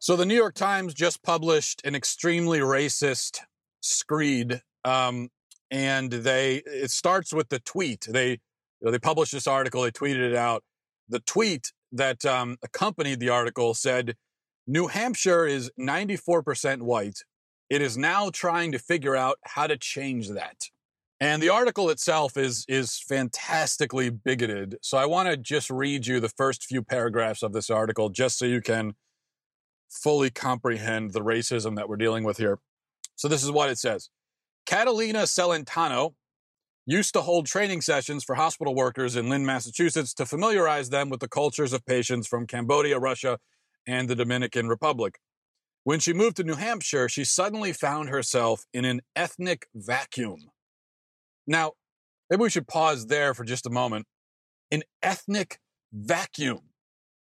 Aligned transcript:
So 0.00 0.16
the 0.16 0.24
New 0.24 0.34
York 0.34 0.54
Times 0.54 0.94
just 0.94 1.22
published 1.22 1.82
an 1.84 1.94
extremely 1.94 2.60
racist 2.60 3.40
screed, 3.82 4.62
um, 4.82 5.28
and 5.70 6.10
they 6.10 6.62
it 6.64 6.90
starts 6.90 7.34
with 7.34 7.50
the 7.50 7.58
tweet. 7.58 8.06
They 8.08 8.30
you 8.30 8.38
know, 8.80 8.92
they 8.92 8.98
published 8.98 9.32
this 9.32 9.46
article. 9.46 9.82
They 9.82 9.90
tweeted 9.90 10.30
it 10.30 10.34
out. 10.34 10.64
The 11.10 11.20
tweet 11.20 11.72
that 11.92 12.24
um, 12.24 12.56
accompanied 12.62 13.20
the 13.20 13.28
article 13.28 13.74
said, 13.74 14.16
"New 14.66 14.86
Hampshire 14.86 15.46
is 15.46 15.70
94% 15.78 16.80
white. 16.80 17.18
It 17.68 17.82
is 17.82 17.98
now 17.98 18.30
trying 18.30 18.72
to 18.72 18.78
figure 18.78 19.16
out 19.16 19.36
how 19.44 19.66
to 19.66 19.76
change 19.76 20.28
that." 20.30 20.70
And 21.20 21.42
the 21.42 21.50
article 21.50 21.90
itself 21.90 22.38
is 22.38 22.64
is 22.68 22.98
fantastically 23.06 24.08
bigoted. 24.08 24.78
So 24.80 24.96
I 24.96 25.04
want 25.04 25.28
to 25.28 25.36
just 25.36 25.68
read 25.68 26.06
you 26.06 26.20
the 26.20 26.30
first 26.30 26.64
few 26.64 26.82
paragraphs 26.82 27.42
of 27.42 27.52
this 27.52 27.68
article 27.68 28.08
just 28.08 28.38
so 28.38 28.46
you 28.46 28.62
can 28.62 28.94
fully 29.90 30.30
comprehend 30.30 31.12
the 31.12 31.20
racism 31.20 31.76
that 31.76 31.88
we're 31.88 31.96
dealing 31.96 32.24
with 32.24 32.38
here. 32.38 32.58
So 33.16 33.28
this 33.28 33.42
is 33.42 33.50
what 33.50 33.68
it 33.68 33.78
says. 33.78 34.08
Catalina 34.66 35.24
Celentano 35.24 36.14
used 36.86 37.12
to 37.14 37.20
hold 37.20 37.46
training 37.46 37.80
sessions 37.80 38.24
for 38.24 38.34
hospital 38.34 38.74
workers 38.74 39.16
in 39.16 39.28
Lynn, 39.28 39.44
Massachusetts 39.44 40.14
to 40.14 40.26
familiarize 40.26 40.90
them 40.90 41.10
with 41.10 41.20
the 41.20 41.28
cultures 41.28 41.72
of 41.72 41.84
patients 41.84 42.26
from 42.26 42.46
Cambodia, 42.46 42.98
Russia, 42.98 43.38
and 43.86 44.08
the 44.08 44.16
Dominican 44.16 44.68
Republic. 44.68 45.18
When 45.84 46.00
she 46.00 46.12
moved 46.12 46.36
to 46.36 46.44
New 46.44 46.54
Hampshire, 46.54 47.08
she 47.08 47.24
suddenly 47.24 47.72
found 47.72 48.08
herself 48.08 48.64
in 48.72 48.84
an 48.84 49.00
ethnic 49.16 49.66
vacuum. 49.74 50.50
Now, 51.46 51.72
maybe 52.28 52.42
we 52.42 52.50
should 52.50 52.68
pause 52.68 53.06
there 53.06 53.34
for 53.34 53.44
just 53.44 53.66
a 53.66 53.70
moment. 53.70 54.06
An 54.70 54.82
ethnic 55.02 55.58
vacuum. 55.92 56.69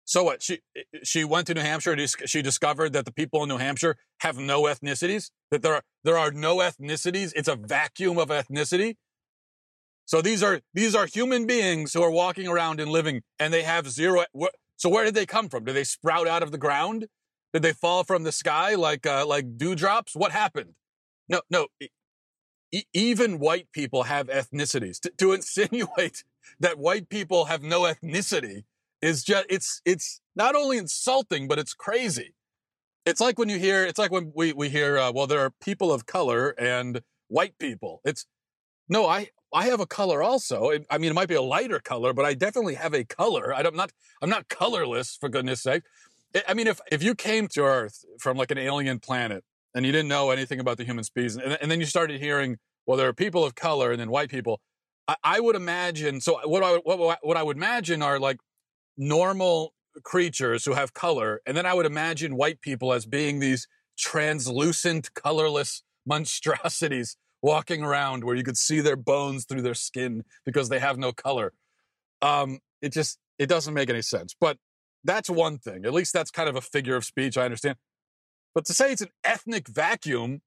So 0.09 0.23
what? 0.23 0.41
She 0.41 0.59
she 1.03 1.23
went 1.23 1.45
to 1.47 1.53
New 1.53 1.61
Hampshire. 1.61 1.91
And 1.91 2.09
she 2.25 2.41
discovered 2.41 2.93
that 2.93 3.05
the 3.05 3.11
people 3.11 3.43
in 3.43 3.49
New 3.49 3.57
Hampshire 3.57 3.95
have 4.21 4.39
no 4.39 4.63
ethnicities. 4.63 5.29
That 5.51 5.61
there 5.61 5.75
are 5.75 5.83
there 6.03 6.17
are 6.17 6.31
no 6.31 6.57
ethnicities. 6.57 7.31
It's 7.35 7.47
a 7.47 7.55
vacuum 7.55 8.17
of 8.17 8.29
ethnicity. 8.29 8.95
So 10.05 10.23
these 10.23 10.41
are 10.41 10.61
these 10.73 10.95
are 10.95 11.05
human 11.05 11.45
beings 11.45 11.93
who 11.93 12.01
are 12.01 12.09
walking 12.09 12.47
around 12.47 12.79
and 12.79 12.89
living, 12.89 13.21
and 13.37 13.53
they 13.53 13.61
have 13.61 13.87
zero. 13.87 14.25
So 14.77 14.89
where 14.89 15.05
did 15.05 15.13
they 15.13 15.27
come 15.27 15.47
from? 15.47 15.65
Did 15.65 15.75
they 15.75 15.83
sprout 15.83 16.27
out 16.27 16.41
of 16.41 16.51
the 16.51 16.57
ground? 16.57 17.05
Did 17.53 17.61
they 17.61 17.73
fall 17.73 18.03
from 18.03 18.23
the 18.23 18.31
sky 18.31 18.73
like 18.73 19.05
uh, 19.05 19.27
like 19.27 19.59
dewdrops? 19.59 20.15
What 20.15 20.31
happened? 20.31 20.73
No, 21.27 21.41
no. 21.51 21.67
E- 22.71 22.83
even 22.95 23.37
white 23.37 23.67
people 23.73 24.03
have 24.03 24.25
ethnicities. 24.25 24.99
T- 24.99 25.11
to 25.19 25.33
insinuate 25.33 26.23
that 26.59 26.79
white 26.79 27.09
people 27.09 27.45
have 27.45 27.61
no 27.61 27.81
ethnicity 27.81 28.63
is 29.01 29.23
just 29.23 29.45
it's 29.49 29.81
it's 29.85 30.21
not 30.35 30.55
only 30.55 30.77
insulting 30.77 31.47
but 31.47 31.59
it's 31.59 31.73
crazy. 31.73 32.35
It's 33.05 33.21
like 33.21 33.39
when 33.39 33.49
you 33.49 33.57
hear 33.57 33.85
it's 33.85 33.99
like 33.99 34.11
when 34.11 34.31
we 34.35 34.53
we 34.53 34.69
hear 34.69 34.97
uh, 34.97 35.11
well 35.11 35.27
there 35.27 35.39
are 35.39 35.51
people 35.61 35.91
of 35.91 36.05
color 36.05 36.49
and 36.57 37.01
white 37.27 37.57
people. 37.59 38.01
It's 38.03 38.25
no 38.87 39.07
i 39.07 39.29
i 39.53 39.65
have 39.65 39.79
a 39.79 39.85
color 39.85 40.21
also. 40.21 40.71
I 40.89 40.97
mean 40.97 41.11
it 41.11 41.15
might 41.15 41.29
be 41.29 41.35
a 41.35 41.41
lighter 41.41 41.79
color 41.79 42.13
but 42.13 42.25
i 42.25 42.33
definitely 42.33 42.75
have 42.75 42.93
a 42.93 43.03
color. 43.03 43.53
I'm 43.53 43.75
not 43.75 43.91
i'm 44.21 44.29
not 44.29 44.49
colorless 44.49 45.15
for 45.15 45.29
goodness 45.29 45.61
sake. 45.61 45.83
I 46.47 46.53
mean 46.53 46.67
if 46.67 46.79
if 46.91 47.01
you 47.01 47.15
came 47.15 47.47
to 47.49 47.63
earth 47.63 48.03
from 48.19 48.37
like 48.37 48.51
an 48.51 48.57
alien 48.57 48.99
planet 48.99 49.43
and 49.73 49.85
you 49.85 49.91
didn't 49.91 50.09
know 50.09 50.31
anything 50.31 50.59
about 50.59 50.77
the 50.77 50.83
human 50.83 51.03
species 51.03 51.37
and, 51.37 51.57
and 51.61 51.71
then 51.71 51.79
you 51.79 51.85
started 51.85 52.19
hearing 52.19 52.57
well 52.85 52.97
there 52.97 53.07
are 53.07 53.13
people 53.13 53.45
of 53.45 53.55
color 53.55 53.91
and 53.91 53.99
then 53.99 54.09
white 54.09 54.29
people 54.29 54.59
I, 55.23 55.39
would 55.39 55.55
imagine 55.55 56.21
so 56.21 56.39
what 56.47 56.63
I 56.63 56.75
what, 56.83 57.19
what 57.23 57.37
I 57.37 57.43
would 57.43 57.57
imagine 57.57 58.01
are 58.01 58.19
like 58.19 58.37
normal 58.99 59.73
creatures 60.03 60.65
who 60.65 60.73
have 60.73 60.93
color. 60.93 61.41
And 61.47 61.57
then 61.57 61.65
I 61.65 61.73
would 61.73 61.85
imagine 61.85 62.35
white 62.35 62.61
people 62.61 62.93
as 62.93 63.05
being 63.05 63.39
these 63.39 63.67
translucent, 63.97 65.13
colorless 65.15 65.81
monstrosities 66.05 67.17
walking 67.41 67.83
around 67.83 68.23
where 68.23 68.35
you 68.35 68.43
could 68.43 68.57
see 68.57 68.81
their 68.81 68.97
bones 68.97 69.45
through 69.45 69.61
their 69.61 69.73
skin 69.73 70.23
because 70.45 70.69
they 70.69 70.79
have 70.79 70.97
no 70.97 71.13
color. 71.13 71.53
Um, 72.21 72.59
it 72.81 72.91
just, 72.91 73.17
it 73.39 73.47
doesn't 73.47 73.73
make 73.73 73.89
any 73.89 74.01
sense. 74.01 74.35
But 74.39 74.57
that's 75.05 75.29
one 75.29 75.57
thing. 75.57 75.85
At 75.85 75.93
least 75.93 76.11
that's 76.11 76.31
kind 76.31 76.49
of 76.49 76.57
a 76.57 76.61
figure 76.61 76.97
of 76.97 77.05
speech. 77.05 77.37
I 77.37 77.45
understand. 77.45 77.77
But 78.53 78.65
to 78.65 78.73
say 78.73 78.91
it's 78.91 79.01
an 79.01 79.09
ethnic 79.23 79.69
vacuum 79.69 80.41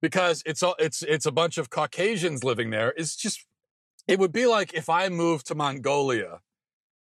because 0.00 0.42
it's 0.46 0.62
all 0.62 0.76
it's 0.78 1.02
it's 1.02 1.26
a 1.26 1.32
bunch 1.32 1.58
of 1.58 1.70
Caucasians 1.70 2.44
living 2.44 2.70
there 2.70 2.92
is 2.92 3.16
just 3.16 3.44
it 4.06 4.18
would 4.18 4.32
be 4.32 4.46
like 4.46 4.74
if 4.74 4.88
I 4.88 5.08
moved 5.08 5.46
to 5.48 5.56
Mongolia 5.56 6.40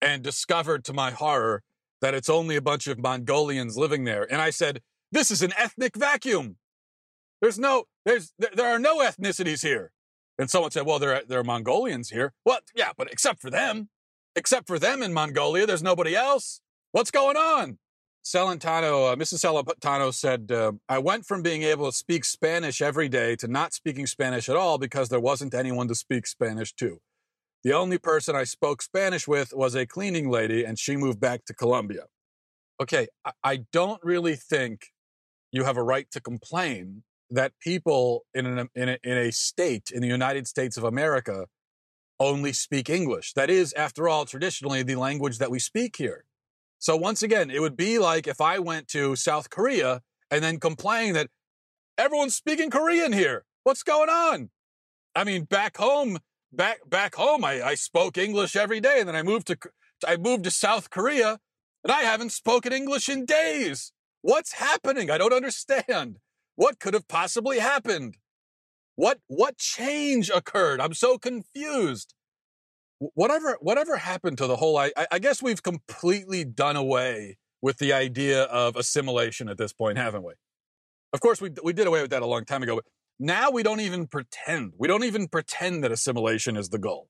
and 0.00 0.22
discovered 0.22 0.84
to 0.84 0.92
my 0.92 1.10
horror 1.10 1.62
that 2.00 2.14
it's 2.14 2.28
only 2.28 2.56
a 2.56 2.62
bunch 2.62 2.86
of 2.86 2.98
Mongolians 2.98 3.76
living 3.76 4.04
there. 4.04 4.30
And 4.30 4.40
I 4.40 4.50
said, 4.50 4.82
this 5.12 5.30
is 5.30 5.42
an 5.42 5.52
ethnic 5.56 5.96
vacuum. 5.96 6.56
There's 7.40 7.58
no, 7.58 7.84
there's, 8.04 8.32
there 8.38 8.66
are 8.66 8.78
no 8.78 8.98
ethnicities 8.98 9.62
here. 9.62 9.92
And 10.38 10.50
someone 10.50 10.70
said, 10.70 10.84
well, 10.84 10.98
there 10.98 11.14
are, 11.14 11.22
there 11.26 11.40
are 11.40 11.44
Mongolians 11.44 12.10
here. 12.10 12.34
Well, 12.44 12.58
yeah, 12.74 12.90
but 12.96 13.10
except 13.10 13.40
for 13.40 13.50
them, 13.50 13.88
except 14.34 14.66
for 14.66 14.78
them 14.78 15.02
in 15.02 15.12
Mongolia, 15.12 15.66
there's 15.66 15.82
nobody 15.82 16.14
else. 16.14 16.60
What's 16.92 17.10
going 17.10 17.36
on? 17.36 17.78
Celentano, 18.24 19.12
uh, 19.12 19.16
Mrs. 19.16 19.44
Celentano 19.44 20.12
said, 20.12 20.50
uh, 20.50 20.72
I 20.88 20.98
went 20.98 21.26
from 21.26 21.42
being 21.42 21.62
able 21.62 21.86
to 21.86 21.96
speak 21.96 22.24
Spanish 22.24 22.82
every 22.82 23.08
day 23.08 23.36
to 23.36 23.46
not 23.46 23.72
speaking 23.72 24.06
Spanish 24.06 24.48
at 24.48 24.56
all 24.56 24.78
because 24.78 25.08
there 25.08 25.20
wasn't 25.20 25.54
anyone 25.54 25.86
to 25.88 25.94
speak 25.94 26.26
Spanish 26.26 26.72
to. 26.74 26.98
The 27.65 27.72
only 27.72 27.99
person 27.99 28.37
I 28.37 28.44
spoke 28.44 28.83
Spanish 28.83 29.27
with 29.27 29.53
was 29.55 29.75
a 29.75 29.87
cleaning 29.87 30.31
lady, 30.31 30.65
and 30.65 30.78
she 30.78 30.97
moved 30.97 31.21
back 31.21 31.44
to 31.47 31.55
Colombia. 31.55 32.05
Okay, 32.81 33.09
I 33.43 33.65
don't 33.72 34.03
really 34.05 34.37
think 34.37 34.93
you 35.50 35.65
have 35.65 35.77
a 35.77 35.83
right 35.83 36.11
to 36.12 36.21
complain 36.21 37.03
that 37.31 37.53
people 37.61 38.25
in, 38.34 38.47
an, 38.47 38.69
in, 38.75 38.89
a, 38.91 38.99
in 39.03 39.19
a 39.19 39.33
state 39.33 39.91
in 39.91 40.00
the 40.00 40.09
United 40.09 40.47
States 40.47 40.77
of 40.77 40.84
America 40.84 41.47
only 42.21 42.53
speak 42.53 42.89
English. 42.89 43.33
That 43.34 43.50
is, 43.50 43.73
after 43.73 44.09
all, 44.09 44.25
traditionally 44.27 44.83
the 44.83 44.97
language 44.97 45.38
that 45.38 45.50
we 45.50 45.59
speak 45.59 45.97
here. 45.97 46.25
So 46.78 46.97
once 46.97 47.23
again, 47.23 47.50
it 47.50 47.61
would 47.61 47.77
be 47.77 47.99
like 47.99 48.27
if 48.27 48.41
I 48.41 48.59
went 48.59 48.88
to 48.88 49.17
South 49.17 49.50
Korea 49.50 50.03
and 50.31 50.43
then 50.43 50.61
complain 50.61 51.15
that 51.15 51.28
everyone's 51.99 52.34
speaking 52.34 52.71
Korean 52.71 53.12
here. 53.12 53.44
What's 53.65 53.83
going 53.83 54.11
on? 54.11 54.50
I 55.15 55.25
mean, 55.25 55.44
back 55.44 55.78
home, 55.78 56.19
back 56.52 56.78
back 56.88 57.14
home, 57.14 57.44
I, 57.44 57.62
I 57.62 57.74
spoke 57.74 58.18
English 58.18 58.56
every 58.56 58.80
day, 58.80 59.00
and 59.00 59.08
then 59.08 59.16
I 59.16 59.22
moved 59.22 59.46
to 59.48 59.58
I 60.06 60.16
moved 60.16 60.44
to 60.44 60.50
South 60.50 60.90
Korea, 60.90 61.38
and 61.84 61.92
I 61.92 62.02
haven't 62.02 62.32
spoken 62.32 62.72
English 62.72 63.08
in 63.08 63.24
days. 63.24 63.92
What's 64.22 64.52
happening? 64.52 65.10
I 65.10 65.18
don't 65.18 65.32
understand. 65.32 66.18
What 66.56 66.78
could 66.78 66.94
have 66.94 67.06
possibly 67.08 67.58
happened? 67.58 68.16
What 68.96 69.20
what 69.26 69.58
change 69.58 70.30
occurred? 70.30 70.80
I'm 70.80 70.94
so 70.94 71.18
confused. 71.18 72.14
Whatever 72.98 73.58
whatever 73.60 73.98
happened 73.98 74.38
to 74.38 74.46
the 74.46 74.56
whole 74.56 74.78
I 74.78 74.90
I 75.10 75.18
guess 75.18 75.42
we've 75.42 75.62
completely 75.62 76.44
done 76.44 76.76
away 76.76 77.36
with 77.60 77.78
the 77.78 77.92
idea 77.92 78.44
of 78.44 78.76
assimilation 78.76 79.48
at 79.48 79.58
this 79.58 79.72
point, 79.72 79.98
haven't 79.98 80.22
we? 80.22 80.32
Of 81.12 81.20
course, 81.20 81.40
we 81.40 81.50
we 81.62 81.72
did 81.72 81.86
away 81.86 82.00
with 82.00 82.10
that 82.10 82.22
a 82.22 82.26
long 82.26 82.44
time 82.44 82.62
ago. 82.62 82.80
Now 83.19 83.50
we 83.50 83.62
don't 83.62 83.81
even 83.81 84.06
pretend. 84.06 84.72
We 84.78 84.88
don't 84.88 85.04
even 85.04 85.28
pretend 85.28 85.82
that 85.84 85.93
assimilation 85.93 86.56
is 86.56 86.69
the 86.69 86.78
goal. 86.78 87.09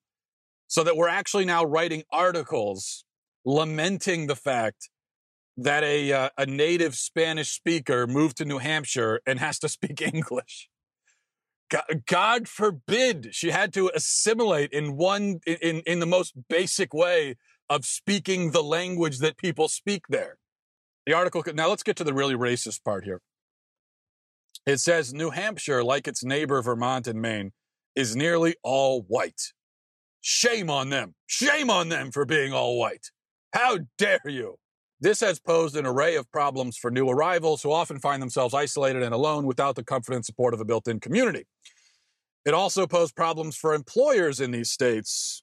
So 0.69 0.83
that 0.85 0.97
we're 0.97 1.09
actually 1.09 1.45
now 1.45 1.65
writing 1.65 2.03
articles 2.13 3.05
lamenting 3.45 4.27
the 4.27 4.37
fact 4.37 4.89
that 5.57 5.83
a, 5.85 6.13
uh, 6.13 6.31
a 6.37 6.47
native 6.47 6.97
Spanish 6.97 7.51
speaker 7.51 8.07
moved 8.07 8.37
to 8.39 8.45
New 8.45 8.59
Hampshire 8.59 9.21
and 9.27 9.39
has 9.39 9.59
to 9.61 9.69
speak 9.69 10.03
English. 10.03 10.69
God, 11.69 12.03
God 12.07 12.49
forbid 12.49 13.29
she 13.33 13.51
had 13.51 13.73
to 13.75 13.91
assimilate 13.95 14.73
in 14.73 14.97
one 14.97 15.41
in, 15.47 15.83
in 15.87 15.99
the 15.99 16.07
most 16.07 16.35
basic 16.49 16.95
way 16.95 17.37
of 17.69 17.85
speaking 17.85 18.53
the 18.53 18.63
language 18.63 19.19
that 19.19 19.37
people 19.37 19.67
speak 19.67 20.07
there. 20.09 20.39
The 21.07 21.13
article 21.13 21.43
now 21.55 21.69
let's 21.69 21.83
get 21.83 21.97
to 21.97 22.05
the 22.05 22.15
really 22.15 22.35
racist 22.35 22.85
part 22.85 23.05
here. 23.05 23.21
It 24.67 24.81
says 24.81 25.15
New 25.15 25.31
Hampshire, 25.31 25.85
like 25.85 26.09
its 26.09 26.25
neighbor 26.25 26.61
Vermont 26.61 27.07
and 27.07 27.23
Maine, 27.23 27.53
is 27.95 28.17
nearly 28.17 28.57
all 28.65 29.03
white. 29.03 29.41
Shame 30.21 30.69
on 30.71 30.91
them. 30.91 31.15
Shame 31.27 31.71
on 31.71 31.89
them 31.89 32.11
for 32.11 32.25
being 32.25 32.53
all 32.53 32.77
white. 32.79 33.11
How 33.53 33.79
dare 33.97 34.21
you? 34.25 34.57
This 35.01 35.21
has 35.21 35.39
posed 35.39 35.77
an 35.77 35.87
array 35.87 36.17
of 36.17 36.31
problems 36.33 36.77
for 36.77 36.91
new 36.91 37.09
arrivals 37.09 37.63
who 37.63 37.71
often 37.71 38.01
find 38.01 38.21
themselves 38.21 38.55
isolated 38.55 39.03
and 39.03 39.15
alone 39.15 39.47
without 39.47 39.77
the 39.77 39.85
comfort 39.85 40.15
and 40.15 40.25
support 40.25 40.53
of 40.53 40.61
a 40.61 40.65
built 40.65 40.89
in 40.89 40.99
community. 40.99 41.45
It 42.45 42.55
also 42.55 42.87
posed 42.87 43.15
problems 43.15 43.57
for 43.57 43.73
employers 43.73 44.41
in 44.41 44.51
these 44.51 44.71
states, 44.71 45.43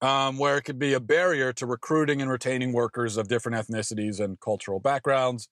um, 0.00 0.38
where 0.38 0.56
it 0.56 0.62
could 0.62 0.78
be 0.78 0.94
a 0.94 1.00
barrier 1.00 1.52
to 1.54 1.66
recruiting 1.66 2.22
and 2.22 2.30
retaining 2.30 2.72
workers 2.72 3.16
of 3.16 3.28
different 3.28 3.58
ethnicities 3.58 4.20
and 4.20 4.40
cultural 4.40 4.80
backgrounds. 4.80 5.48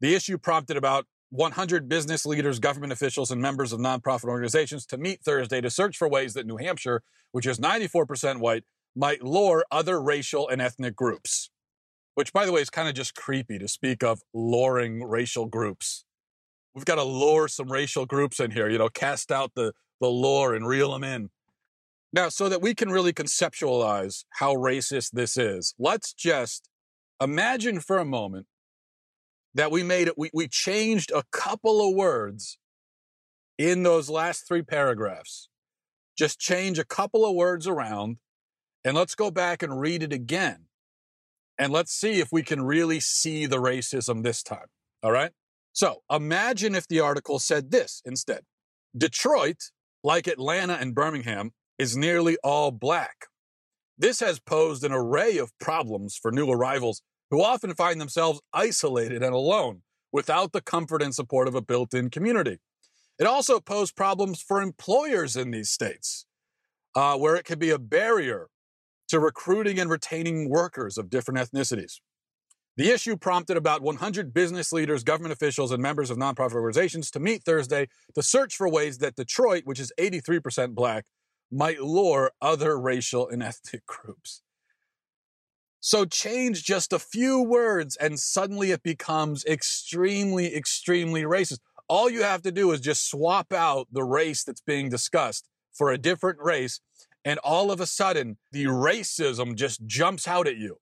The 0.00 0.14
issue 0.14 0.38
prompted 0.38 0.76
about 0.76 1.06
100 1.30 1.88
business 1.88 2.24
leaders, 2.24 2.58
government 2.58 2.92
officials, 2.92 3.30
and 3.30 3.40
members 3.40 3.72
of 3.72 3.80
nonprofit 3.80 4.28
organizations 4.28 4.86
to 4.86 4.96
meet 4.96 5.22
Thursday 5.22 5.60
to 5.60 5.70
search 5.70 5.96
for 5.96 6.08
ways 6.08 6.34
that 6.34 6.46
New 6.46 6.56
Hampshire, 6.56 7.02
which 7.32 7.46
is 7.46 7.58
94% 7.58 8.38
white, 8.40 8.64
might 8.96 9.22
lure 9.22 9.64
other 9.70 10.00
racial 10.00 10.48
and 10.48 10.60
ethnic 10.60 10.96
groups. 10.96 11.50
which 12.14 12.32
by 12.32 12.44
the 12.44 12.50
way 12.50 12.60
is 12.60 12.68
kind 12.68 12.88
of 12.88 12.94
just 12.96 13.14
creepy 13.14 13.60
to 13.60 13.68
speak 13.68 14.02
of 14.02 14.22
luring 14.34 15.04
racial 15.04 15.46
groups. 15.46 16.04
We've 16.74 16.84
got 16.84 16.96
to 16.96 17.04
lure 17.04 17.46
some 17.46 17.70
racial 17.70 18.06
groups 18.06 18.40
in 18.40 18.50
here, 18.50 18.68
you 18.68 18.76
know, 18.78 18.88
cast 18.88 19.30
out 19.30 19.52
the, 19.54 19.72
the 20.00 20.08
lure 20.08 20.52
and 20.52 20.66
reel 20.66 20.90
them 20.92 21.04
in. 21.04 21.30
Now, 22.12 22.28
so 22.28 22.48
that 22.48 22.60
we 22.60 22.74
can 22.74 22.90
really 22.90 23.12
conceptualize 23.12 24.24
how 24.30 24.54
racist 24.54 25.12
this 25.12 25.36
is, 25.36 25.74
let's 25.78 26.12
just 26.12 26.68
imagine 27.22 27.78
for 27.78 27.98
a 27.98 28.04
moment 28.04 28.46
that 29.58 29.72
we 29.72 29.82
made 29.82 30.06
it, 30.06 30.14
we, 30.16 30.30
we 30.32 30.46
changed 30.46 31.10
a 31.10 31.24
couple 31.32 31.86
of 31.86 31.96
words 31.96 32.58
in 33.58 33.82
those 33.82 34.08
last 34.08 34.46
three 34.46 34.62
paragraphs. 34.62 35.48
Just 36.16 36.38
change 36.38 36.78
a 36.78 36.84
couple 36.84 37.26
of 37.26 37.34
words 37.34 37.66
around 37.66 38.18
and 38.84 38.96
let's 38.96 39.16
go 39.16 39.32
back 39.32 39.64
and 39.64 39.80
read 39.80 40.04
it 40.04 40.12
again. 40.12 40.66
And 41.58 41.72
let's 41.72 41.92
see 41.92 42.20
if 42.20 42.28
we 42.30 42.44
can 42.44 42.62
really 42.62 43.00
see 43.00 43.46
the 43.46 43.56
racism 43.56 44.22
this 44.22 44.44
time. 44.44 44.66
All 45.02 45.10
right. 45.10 45.32
So 45.72 46.02
imagine 46.08 46.76
if 46.76 46.86
the 46.86 47.00
article 47.00 47.40
said 47.40 47.72
this 47.72 48.00
instead 48.04 48.42
Detroit, 48.96 49.56
like 50.04 50.28
Atlanta 50.28 50.74
and 50.74 50.94
Birmingham, 50.94 51.50
is 51.80 51.96
nearly 51.96 52.36
all 52.44 52.70
black. 52.70 53.26
This 53.98 54.20
has 54.20 54.38
posed 54.38 54.84
an 54.84 54.92
array 54.92 55.36
of 55.36 55.50
problems 55.58 56.16
for 56.16 56.30
new 56.30 56.48
arrivals 56.48 57.02
who 57.30 57.42
often 57.42 57.74
find 57.74 58.00
themselves 58.00 58.40
isolated 58.52 59.22
and 59.22 59.34
alone 59.34 59.82
without 60.12 60.52
the 60.52 60.60
comfort 60.60 61.02
and 61.02 61.14
support 61.14 61.48
of 61.48 61.54
a 61.54 61.62
built 61.62 61.94
in 61.94 62.10
community. 62.10 62.58
It 63.18 63.26
also 63.26 63.60
posed 63.60 63.96
problems 63.96 64.40
for 64.40 64.62
employers 64.62 65.36
in 65.36 65.50
these 65.50 65.70
states, 65.70 66.26
uh, 66.94 67.16
where 67.18 67.36
it 67.36 67.44
could 67.44 67.58
be 67.58 67.70
a 67.70 67.78
barrier 67.78 68.48
to 69.08 69.18
recruiting 69.18 69.78
and 69.78 69.90
retaining 69.90 70.48
workers 70.48 70.96
of 70.96 71.10
different 71.10 71.40
ethnicities. 71.40 72.00
The 72.76 72.90
issue 72.90 73.16
prompted 73.16 73.56
about 73.56 73.82
100 73.82 74.32
business 74.32 74.72
leaders, 74.72 75.02
government 75.02 75.32
officials, 75.32 75.72
and 75.72 75.82
members 75.82 76.10
of 76.10 76.16
nonprofit 76.16 76.54
organizations 76.54 77.10
to 77.10 77.18
meet 77.18 77.42
Thursday 77.42 77.88
to 78.14 78.22
search 78.22 78.54
for 78.54 78.68
ways 78.68 78.98
that 78.98 79.16
Detroit, 79.16 79.62
which 79.64 79.80
is 79.80 79.92
83% 79.98 80.74
black, 80.74 81.04
might 81.50 81.80
lure 81.80 82.30
other 82.40 82.78
racial 82.78 83.28
and 83.28 83.42
ethnic 83.42 83.84
groups. 83.86 84.42
So 85.88 86.04
change 86.04 86.64
just 86.64 86.92
a 86.92 86.98
few 86.98 87.42
words 87.42 87.96
and 87.96 88.20
suddenly 88.20 88.72
it 88.72 88.82
becomes 88.82 89.42
extremely, 89.46 90.54
extremely 90.54 91.22
racist. 91.22 91.60
All 91.88 92.10
you 92.10 92.22
have 92.24 92.42
to 92.42 92.52
do 92.52 92.72
is 92.72 92.82
just 92.82 93.08
swap 93.08 93.54
out 93.54 93.88
the 93.90 94.04
race 94.04 94.44
that's 94.44 94.60
being 94.60 94.90
discussed 94.90 95.48
for 95.72 95.90
a 95.90 95.96
different 95.96 96.40
race. 96.42 96.80
And 97.24 97.38
all 97.38 97.70
of 97.70 97.80
a 97.80 97.86
sudden, 97.86 98.36
the 98.52 98.66
racism 98.66 99.54
just 99.54 99.86
jumps 99.86 100.28
out 100.28 100.46
at 100.46 100.58
you. 100.58 100.76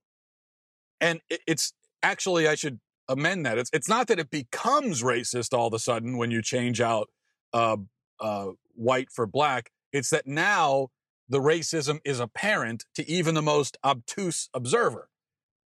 And 1.00 1.20
it's 1.28 1.72
actually, 2.02 2.48
I 2.48 2.56
should 2.56 2.80
amend 3.08 3.46
that. 3.46 3.58
It's, 3.58 3.70
it's 3.72 3.88
not 3.88 4.08
that 4.08 4.18
it 4.18 4.32
becomes 4.32 5.04
racist 5.04 5.56
all 5.56 5.68
of 5.68 5.72
a 5.72 5.78
sudden 5.78 6.16
when 6.16 6.32
you 6.32 6.42
change 6.42 6.80
out 6.80 7.10
uh, 7.52 7.76
uh, 8.18 8.48
white 8.74 9.12
for 9.12 9.24
black. 9.24 9.70
It's 9.92 10.10
that 10.10 10.26
now 10.26 10.88
the 11.28 11.40
racism 11.40 12.00
is 12.05 12.20
apparent 12.20 12.84
to 12.94 13.08
even 13.11 13.34
the 13.34 13.43
most 13.43 13.76
obtuse 13.84 14.49
observer. 14.55 15.08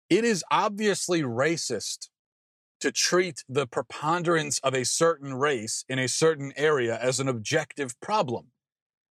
It 0.08 0.24
is 0.24 0.44
obviously 0.50 1.22
racist 1.22 2.08
to 2.80 2.92
treat 2.92 3.42
the 3.48 3.66
preponderance 3.66 4.58
of 4.60 4.74
a 4.74 4.84
certain 4.84 5.34
race 5.34 5.84
in 5.88 5.98
a 5.98 6.08
certain 6.08 6.52
area 6.56 6.98
as 7.00 7.18
an 7.18 7.28
objective 7.28 7.98
problem. 8.00 8.46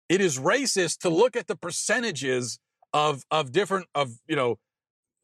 It 0.07 0.21
is 0.21 0.39
racist 0.39 0.99
to 0.99 1.09
look 1.09 1.35
at 1.35 1.47
the 1.47 1.55
percentages 1.55 2.59
of, 2.93 3.25
of 3.29 3.51
different, 3.51 3.87
of, 3.93 4.19
you 4.27 4.37
know, 4.37 4.57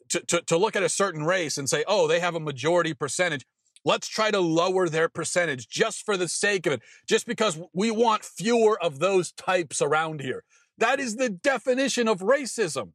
to, 0.09 0.19
to, 0.27 0.41
to 0.41 0.57
look 0.57 0.75
at 0.75 0.83
a 0.83 0.89
certain 0.89 1.23
race 1.23 1.57
and 1.57 1.69
say, 1.69 1.85
oh, 1.87 2.07
they 2.07 2.19
have 2.19 2.35
a 2.35 2.39
majority 2.39 2.93
percentage. 2.93 3.45
Let's 3.85 4.07
try 4.07 4.31
to 4.31 4.39
lower 4.39 4.89
their 4.89 5.09
percentage 5.09 5.67
just 5.67 6.05
for 6.05 6.17
the 6.17 6.27
sake 6.27 6.65
of 6.65 6.73
it, 6.73 6.81
just 7.07 7.25
because 7.25 7.59
we 7.73 7.91
want 7.91 8.23
fewer 8.25 8.81
of 8.81 8.99
those 8.99 9.31
types 9.31 9.81
around 9.81 10.21
here. 10.21 10.43
That 10.77 10.99
is 10.99 11.15
the 11.15 11.29
definition 11.29 12.07
of 12.07 12.19
racism. 12.19 12.91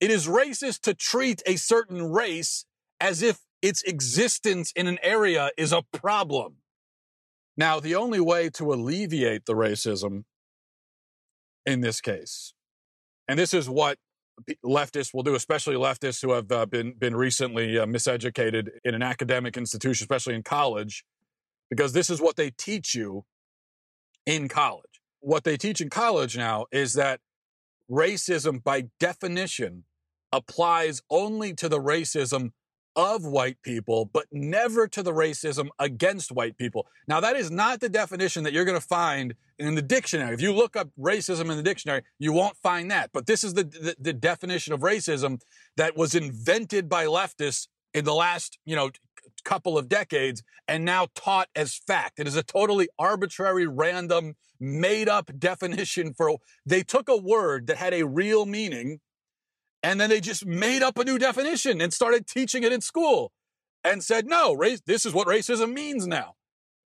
It 0.00 0.10
is 0.10 0.26
racist 0.26 0.80
to 0.82 0.94
treat 0.94 1.42
a 1.46 1.56
certain 1.56 2.12
race 2.12 2.66
as 3.00 3.22
if 3.22 3.40
its 3.62 3.82
existence 3.82 4.72
in 4.72 4.86
an 4.86 4.98
area 5.02 5.50
is 5.56 5.72
a 5.72 5.82
problem. 5.92 6.56
Now, 7.56 7.80
the 7.80 7.96
only 7.96 8.20
way 8.20 8.50
to 8.50 8.72
alleviate 8.72 9.46
the 9.46 9.54
racism 9.54 10.24
in 11.66 11.80
this 11.80 12.00
case, 12.00 12.52
and 13.26 13.38
this 13.38 13.52
is 13.52 13.68
what 13.68 13.98
leftists 14.64 15.12
will 15.12 15.24
do, 15.24 15.34
especially 15.34 15.74
leftists 15.74 16.22
who 16.22 16.30
have 16.30 16.52
uh, 16.52 16.66
been 16.66 16.92
been 16.92 17.16
recently 17.16 17.76
uh, 17.76 17.86
miseducated 17.86 18.68
in 18.84 18.94
an 18.94 19.02
academic 19.02 19.56
institution, 19.56 20.04
especially 20.04 20.36
in 20.36 20.44
college, 20.44 21.04
because 21.68 21.92
this 21.92 22.08
is 22.08 22.20
what 22.20 22.36
they 22.36 22.50
teach 22.50 22.94
you 22.94 23.24
in 24.24 24.46
college 24.46 24.97
what 25.20 25.44
they 25.44 25.56
teach 25.56 25.80
in 25.80 25.90
college 25.90 26.36
now 26.36 26.66
is 26.72 26.94
that 26.94 27.20
racism, 27.90 28.62
by 28.62 28.86
definition, 29.00 29.84
applies 30.32 31.02
only 31.10 31.54
to 31.54 31.68
the 31.68 31.80
racism 31.80 32.52
of 32.96 33.24
white 33.24 33.62
people, 33.62 34.06
but 34.06 34.26
never 34.32 34.88
to 34.88 35.02
the 35.02 35.12
racism 35.12 35.68
against 35.78 36.32
white 36.32 36.56
people. 36.58 36.86
Now, 37.06 37.20
that 37.20 37.36
is 37.36 37.50
not 37.50 37.78
the 37.78 37.88
definition 37.88 38.42
that 38.42 38.52
you're 38.52 38.64
going 38.64 38.80
to 38.80 38.86
find 38.86 39.34
in 39.58 39.76
the 39.76 39.82
dictionary. 39.82 40.34
If 40.34 40.40
you 40.40 40.52
look 40.52 40.74
up 40.74 40.88
racism 40.98 41.42
in 41.42 41.56
the 41.56 41.62
dictionary, 41.62 42.02
you 42.18 42.32
won't 42.32 42.56
find 42.56 42.90
that. 42.90 43.10
But 43.12 43.26
this 43.26 43.44
is 43.44 43.54
the, 43.54 43.64
the, 43.64 43.94
the 44.00 44.12
definition 44.12 44.72
of 44.72 44.80
racism 44.80 45.40
that 45.76 45.96
was 45.96 46.16
invented 46.16 46.88
by 46.88 47.06
leftists 47.06 47.68
in 47.94 48.04
the 48.04 48.14
last, 48.14 48.58
you 48.64 48.74
know, 48.74 48.90
couple 49.44 49.78
of 49.78 49.88
decades 49.88 50.42
and 50.66 50.84
now 50.84 51.08
taught 51.14 51.48
as 51.54 51.76
fact. 51.76 52.18
It 52.18 52.26
is 52.26 52.36
a 52.36 52.42
totally 52.42 52.88
arbitrary, 52.98 53.66
random, 53.66 54.34
made 54.60 55.08
up 55.08 55.30
definition 55.38 56.14
for, 56.14 56.38
they 56.66 56.82
took 56.82 57.08
a 57.08 57.16
word 57.16 57.66
that 57.68 57.76
had 57.76 57.94
a 57.94 58.06
real 58.06 58.46
meaning 58.46 59.00
and 59.82 60.00
then 60.00 60.10
they 60.10 60.20
just 60.20 60.44
made 60.44 60.82
up 60.82 60.98
a 60.98 61.04
new 61.04 61.18
definition 61.18 61.80
and 61.80 61.92
started 61.92 62.26
teaching 62.26 62.64
it 62.64 62.72
in 62.72 62.80
school 62.80 63.32
and 63.84 64.02
said, 64.02 64.26
no, 64.26 64.52
race, 64.52 64.82
this 64.86 65.06
is 65.06 65.14
what 65.14 65.28
racism 65.28 65.72
means 65.72 66.06
now. 66.06 66.34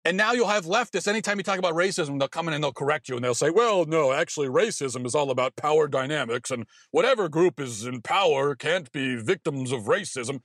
And 0.05 0.17
now 0.17 0.35
you'll 0.35 0.47
have 0.47 0.67
leftists, 0.67 1.09
anytime 1.09 1.37
you 1.37 1.43
talk 1.43 1.59
about 1.59 1.75
racism, 1.75 2.21
they'll 2.21 2.29
come 2.29 2.47
in 2.47 2.55
and 2.55 2.62
they'll 2.62 2.73
correct 2.73 3.09
you 3.09 3.17
and 3.17 3.25
they'll 3.25 3.35
say, 3.35 3.50
well, 3.50 3.87
no, 3.87 4.12
actually, 4.12 4.47
racism 4.47 5.05
is 5.05 5.17
all 5.17 5.32
about 5.32 5.56
power 5.56 5.89
dynamics 5.89 6.53
and 6.53 6.65
whatever 6.93 7.29
group 7.29 7.59
is 7.59 7.85
in 7.85 8.03
power 8.03 8.55
can't 8.55 8.93
be 8.93 9.17
victims 9.17 9.73
of 9.73 9.87
racism. 9.87 10.43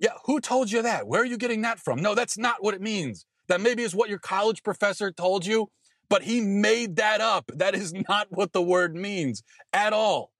Yeah, 0.00 0.14
who 0.24 0.40
told 0.40 0.72
you 0.72 0.80
that? 0.80 1.06
Where 1.06 1.20
are 1.20 1.26
you 1.26 1.36
getting 1.36 1.60
that 1.60 1.78
from? 1.78 2.00
No, 2.00 2.14
that's 2.14 2.38
not 2.38 2.62
what 2.64 2.72
it 2.72 2.80
means. 2.80 3.26
That 3.48 3.60
maybe 3.60 3.82
is 3.82 3.94
what 3.94 4.08
your 4.08 4.18
college 4.18 4.62
professor 4.62 5.12
told 5.12 5.44
you, 5.44 5.68
but 6.08 6.22
he 6.22 6.40
made 6.40 6.96
that 6.96 7.20
up. 7.20 7.50
That 7.54 7.74
is 7.74 7.92
not 8.08 8.28
what 8.30 8.52
the 8.54 8.62
word 8.62 8.96
means 8.96 9.42
at 9.74 9.92
all. 9.92 10.32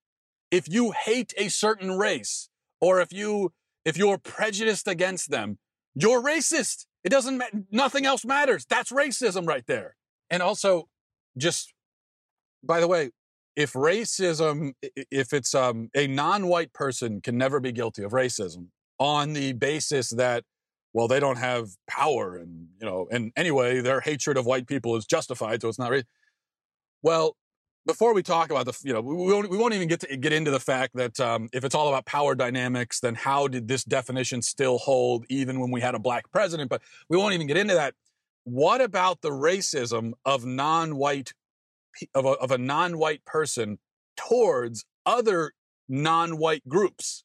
If 0.50 0.67
you 0.67 0.93
hate 0.93 1.35
a 1.37 1.49
certain 1.49 1.99
race 1.99 2.49
or 2.81 3.00
if 3.00 3.12
you 3.12 3.52
if 3.85 3.97
you're 3.97 4.19
prejudiced 4.19 4.88
against 4.88 5.31
them, 5.31 5.59
you're 5.95 6.23
racist. 6.23 6.87
It 7.05 7.11
doesn't 7.11 7.38
matter. 7.38 7.62
Nothing 7.71 8.07
else 8.07 8.25
matters. 8.25 8.67
That's 8.69 8.90
racism 8.90 9.47
right 9.47 9.64
there. 9.67 9.95
And 10.31 10.43
also 10.43 10.88
just 11.37 11.75
by 12.64 12.81
the 12.81 12.88
way, 12.88 13.11
if 13.57 13.75
racism 13.75 14.73
if 14.83 15.35
it's 15.35 15.55
um, 15.55 15.90
a 15.95 16.07
non-white 16.07 16.73
person 16.73 17.21
can 17.21 17.37
never 17.37 17.61
be 17.61 17.73
guilty 17.73 18.02
of 18.02 18.12
racism 18.12 18.69
on 19.00 19.33
the 19.33 19.52
basis 19.54 20.11
that 20.11 20.45
well 20.92 21.09
they 21.09 21.19
don't 21.19 21.38
have 21.38 21.69
power 21.88 22.37
and 22.37 22.69
you 22.80 22.87
know 22.87 23.09
and 23.11 23.33
anyway 23.35 23.80
their 23.80 24.00
hatred 24.00 24.37
of 24.37 24.47
white 24.47 24.69
people 24.69 24.95
is 24.95 25.04
justified 25.07 25.61
so 25.61 25.69
it's 25.69 25.78
not 25.78 25.90
right 25.90 26.04
well 27.02 27.35
before 27.87 28.14
we 28.14 28.23
talk 28.23 28.50
about 28.50 28.66
the 28.66 28.78
you 28.85 28.92
know 28.92 29.00
we 29.00 29.14
won't, 29.14 29.50
we 29.50 29.57
won't 29.57 29.75
even 29.75 29.88
get 29.88 30.00
to 30.00 30.16
get 30.16 30.33
into 30.33 30.50
the 30.50 30.61
fact 30.61 30.95
that 30.95 31.19
um, 31.19 31.49
if 31.52 31.64
it's 31.64 31.75
all 31.75 31.88
about 31.88 32.04
power 32.07 32.35
dynamics 32.35 33.00
then 33.00 33.14
how 33.14 33.49
did 33.49 33.69
this 33.69 33.85
definition 33.85 34.42
still 34.42 34.78
hold 34.78 35.25
even 35.28 35.59
when 35.59 35.71
we 35.71 35.80
had 35.80 35.95
a 35.95 35.99
black 35.99 36.30
president? 36.30 36.71
But 36.71 36.83
we 37.09 37.16
won't 37.16 37.35
even 37.35 37.47
get 37.47 37.57
into 37.57 37.75
that. 37.75 37.95
What 38.45 38.80
about 38.80 39.23
the 39.23 39.30
racism 39.30 40.12
of 40.25 40.45
non-white 40.45 41.33
of 42.14 42.25
a, 42.25 42.30
of 42.30 42.50
a 42.50 42.59
non-white 42.59 43.25
person 43.25 43.78
towards 44.16 44.85
other 45.07 45.52
non-white 45.88 46.69
groups 46.69 47.25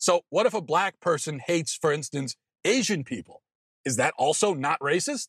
so, 0.00 0.22
what 0.30 0.46
if 0.46 0.54
a 0.54 0.62
black 0.62 0.98
person 1.00 1.40
hates, 1.46 1.76
for 1.76 1.92
instance, 1.92 2.34
Asian 2.64 3.04
people? 3.04 3.42
Is 3.84 3.96
that 3.96 4.14
also 4.16 4.54
not 4.54 4.80
racist? 4.80 5.28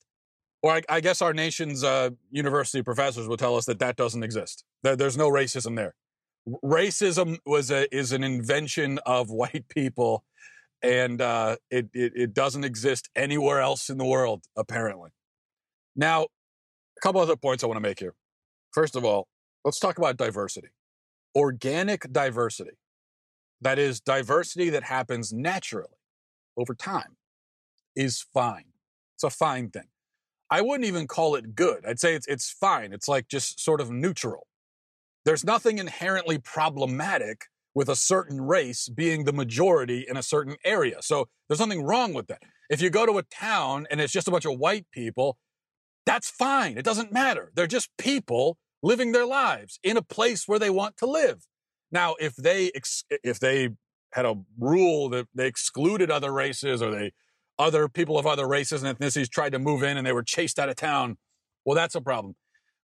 Or 0.64 0.72
I, 0.72 0.82
I 0.88 1.02
guess 1.02 1.22
our 1.22 1.34
nation's 1.34 1.84
uh, 1.84 2.12
university 2.30 2.82
professors 2.82 3.28
will 3.28 3.38
tell 3.38 3.58
us 3.58 3.66
that 3.66 3.80
that 3.80 3.98
doesn't 3.98 4.24
exist. 4.24 4.64
There's 4.82 5.18
no 5.18 5.30
racism 5.30 5.76
there. 5.76 5.96
Racism 6.64 7.40
was 7.46 7.70
a, 7.70 7.94
is 7.94 8.14
an 8.14 8.24
invention 8.24 8.98
of 9.06 9.30
white 9.30 9.66
people, 9.68 10.24
and 10.82 11.22
uh, 11.22 11.58
it, 11.70 11.90
it, 11.94 12.14
it 12.16 12.34
doesn't 12.34 12.64
exist 12.64 13.10
anywhere 13.14 13.60
else 13.60 13.90
in 13.90 13.98
the 13.98 14.06
world, 14.06 14.46
apparently. 14.56 15.10
Now, 15.98 16.24
a 16.24 17.02
couple 17.02 17.20
other 17.20 17.36
points 17.36 17.62
I 17.62 17.68
want 17.68 17.76
to 17.76 17.82
make 17.82 18.00
here. 18.00 18.14
First 18.74 18.96
of 18.96 19.04
all, 19.04 19.28
let's 19.66 19.80
talk 19.80 19.98
about 19.98 20.16
diversity. 20.16 20.70
Organic 21.36 22.10
diversity 22.12 22.78
that 23.62 23.80
is, 23.80 24.00
diversity 24.00 24.70
that 24.70 24.84
happens 24.84 25.32
naturally 25.32 25.98
over 26.58 26.74
time, 26.74 27.18
is 27.96 28.26
fine. 28.34 28.66
It's 29.16 29.24
a 29.24 29.30
fine 29.30 29.70
thing. 29.70 29.90
I 30.50 30.62
wouldn't 30.62 30.88
even 30.88 31.08
call 31.08 31.36
it 31.36 31.56
good. 31.56 31.86
I'd 31.86 32.00
say 32.00 32.14
it's, 32.14 32.28
it's 32.28 32.52
fine. 32.52 32.92
It's 32.92 33.08
like 33.08 33.28
just 33.30 33.64
sort 33.64 33.80
of 33.80 33.90
neutral. 33.90 34.48
There's 35.24 35.46
nothing 35.46 35.78
inherently 35.78 36.40
problematic 36.40 37.46
with 37.74 37.88
a 37.88 37.96
certain 37.96 38.42
race 38.42 38.90
being 38.90 39.24
the 39.24 39.32
majority 39.32 40.06
in 40.10 40.18
a 40.18 40.24
certain 40.24 40.58
area. 40.66 40.98
So 41.02 41.30
there's 41.48 41.60
nothing 41.60 41.84
wrong 41.84 42.14
with 42.14 42.28
that. 42.28 42.42
If 42.70 42.82
you 42.82 42.90
go 42.90 43.06
to 43.06 43.18
a 43.18 43.24
town 43.24 43.88
and 43.90 44.02
it's 44.02 44.12
just 44.12 44.28
a 44.28 44.32
bunch 44.32 44.46
of 44.46 44.58
white 44.58 44.88
people, 44.92 45.38
that's 46.06 46.30
fine. 46.30 46.78
It 46.78 46.84
doesn't 46.86 47.14
matter. 47.14 47.52
They're 47.56 47.68
just 47.68 47.90
people 47.98 48.58
living 48.84 49.12
their 49.12 49.26
lives 49.26 49.80
in 49.84 49.96
a 49.96 50.02
place 50.02 50.48
where 50.48 50.60
they 50.60 50.70
want 50.70 50.98
to 50.98 51.06
live. 51.06 51.46
Now, 51.92 52.16
if 52.20 52.36
they 52.36 52.72
ex- 52.74 53.04
if 53.10 53.40
they 53.40 53.70
had 54.14 54.26
a 54.26 54.36
rule 54.60 55.10
that 55.10 55.28
they 55.34 55.48
excluded 55.48 56.12
other 56.12 56.32
races 56.32 56.82
or 56.82 56.92
they 56.92 57.12
other 57.60 57.88
people 57.88 58.18
of 58.18 58.26
other 58.26 58.48
races 58.48 58.84
and 58.84 58.98
ethnicities 58.98 59.30
tried 59.30 59.52
to 59.52 59.60
move 59.60 59.84
in 59.84 59.98
and 59.98 60.06
they 60.06 60.12
were 60.12 60.24
chased 60.24 60.58
out 60.60 60.70
of 60.70 60.76
town, 60.76 61.18
well, 61.66 61.76
that's 61.76 61.96
a 61.96 62.02
problem. 62.02 62.36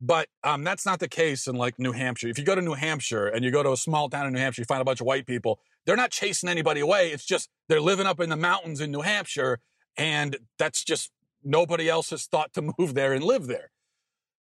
But 0.02 0.28
um, 0.44 0.64
that's 0.64 0.86
not 0.86 1.00
the 1.00 1.08
case 1.08 1.48
in 1.48 1.56
like 1.56 1.80
New 1.80 1.94
Hampshire. 1.94 2.28
If 2.28 2.38
you 2.38 2.44
go 2.44 2.56
to 2.56 2.62
New 2.62 2.74
Hampshire 2.74 3.28
and 3.28 3.46
you 3.46 3.52
go 3.52 3.64
to 3.64 3.72
a 3.72 3.78
small 3.78 4.10
town 4.10 4.28
in 4.28 4.34
New 4.34 4.40
Hampshire, 4.40 4.62
you 4.62 4.66
find 4.66 4.82
a 4.82 4.86
bunch 4.86 5.00
of 5.00 5.08
white 5.08 5.26
people. 5.26 5.60
They're 5.86 5.96
not 5.96 6.12
chasing 6.12 6.50
anybody 6.50 6.82
away. 6.82 7.12
It's 7.12 7.26
just 7.26 7.50
they're 7.70 7.80
living 7.80 8.06
up 8.06 8.20
in 8.20 8.30
the 8.30 8.36
mountains 8.36 8.82
in 8.82 8.92
New 8.92 9.02
Hampshire, 9.02 9.60
and 9.96 10.36
that's 10.60 10.84
just 10.84 11.12
nobody 11.44 11.88
else 11.88 12.10
has 12.10 12.26
thought 12.26 12.54
to 12.54 12.74
move 12.78 12.96
there 12.96 13.14
and 13.14 13.24
live 13.24 13.48
there. 13.48 13.72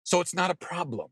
So 0.03 0.21
it's 0.21 0.33
not 0.33 0.49
a 0.49 0.55
problem. 0.55 1.09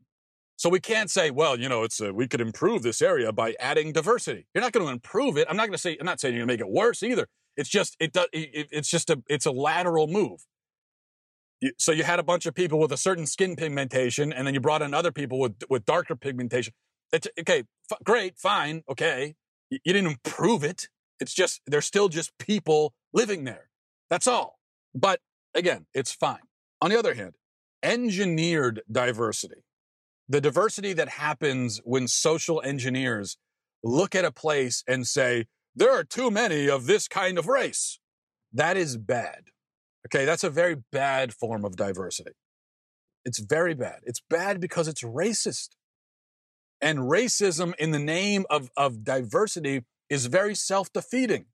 So 0.58 0.70
we 0.70 0.80
can't 0.80 1.12
say, 1.12 1.30
well, 1.30 1.60
you 1.60 1.70
know, 1.70 1.84
it's 1.84 2.00
a, 2.02 2.12
we 2.12 2.28
could 2.28 2.42
improve 2.42 2.82
this 2.82 3.00
area 3.00 3.32
by 3.32 3.56
adding 3.60 3.94
diversity. 3.94 4.48
You're 4.54 4.64
not 4.64 4.72
going 4.72 4.86
to 4.86 4.92
improve 4.92 5.38
it. 5.38 5.46
I'm 5.48 5.56
not 5.56 5.68
going 5.68 5.74
to 5.74 5.78
say 5.78 5.96
I'm 6.00 6.06
not 6.06 6.20
saying 6.20 6.34
you're 6.34 6.46
going 6.46 6.58
to 6.58 6.64
make 6.64 6.68
it 6.68 6.74
worse 6.74 7.04
either. 7.04 7.28
It's 7.56 7.70
just 7.70 7.96
it 8.00 8.12
does 8.12 8.28
it, 8.34 8.68
it's 8.72 8.90
just 8.90 9.12
a 9.12 9.22
it's 9.30 9.46
a 9.46 9.52
lateral 9.52 10.08
move. 10.08 10.46
So 11.78 11.92
you 11.92 12.04
had 12.04 12.20
a 12.20 12.24
bunch 12.24 12.46
of 12.46 12.54
people 12.54 12.80
with 12.80 12.92
a 12.92 12.98
certain 12.98 13.26
skin 13.26 13.56
pigmentation, 13.56 14.34
and 14.34 14.46
then 14.46 14.54
you 14.54 14.60
brought 14.60 14.82
in 14.82 14.94
other 14.94 15.12
people 15.12 15.40
with 15.40 15.56
with 15.70 15.86
darker 15.86 16.16
pigmentation. 16.16 16.74
It's 17.14 17.28
okay, 17.40 17.64
f- 17.92 18.00
great, 18.04 18.38
fine, 18.38 18.84
okay. 18.90 19.36
You, 19.70 19.80
you 19.86 19.94
didn't 19.94 20.12
improve 20.12 20.64
it. 20.64 20.90
It's 21.20 21.34
just 21.34 21.62
they're 21.68 21.82
still 21.82 22.10
just 22.10 22.36
people 22.40 22.94
living 23.14 23.44
there. 23.44 23.70
That's 24.10 24.28
all. 24.28 24.60
But 24.96 25.20
again, 25.54 25.86
it's 25.94 26.12
fine. 26.12 26.42
On 26.82 26.90
the 26.90 26.98
other 26.98 27.14
hand, 27.14 27.34
engineered 27.84 28.82
diversity 28.92 29.64
the 30.30 30.42
diversity 30.42 30.94
that 30.94 31.10
happens 31.10 31.80
when 31.84 32.08
social 32.08 32.62
engineers 32.62 33.38
look 33.84 34.16
at 34.16 34.26
a 34.26 34.32
place 34.32 34.84
and 34.88 35.08
say, 35.08 35.46
there 35.76 35.92
are 35.92 36.04
too 36.04 36.32
many 36.32 36.70
of 36.70 36.86
this 36.86 37.08
kind 37.08 37.38
of 37.38 37.48
race. 37.48 38.00
That 38.52 38.78
is 38.78 38.98
bad. 38.98 39.50
Okay, 40.08 40.26
that's 40.26 40.44
a 40.44 40.50
very 40.50 40.76
bad 40.92 41.34
form 41.34 41.64
of 41.64 41.76
diversity. 41.76 42.32
It's 43.26 43.40
very 43.40 43.74
bad. 43.74 44.00
It's 44.04 44.22
bad 44.30 44.60
because 44.60 44.88
it's 44.88 45.04
racist. 45.04 45.70
And 46.82 47.00
racism 47.00 47.74
in 47.78 47.92
the 47.92 48.00
name 48.00 48.46
of, 48.50 48.70
of 48.78 49.04
diversity 49.04 49.84
is 50.10 50.28
very 50.28 50.56
self 50.56 50.92
defeating. 50.94 51.46